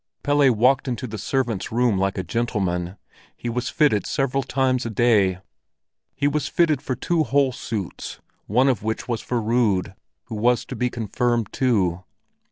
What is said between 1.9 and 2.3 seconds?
like a